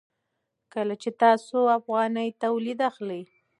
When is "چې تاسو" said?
1.01-1.57